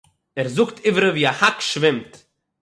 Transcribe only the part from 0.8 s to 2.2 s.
עבֿרי ווי אַ האַק שווימט.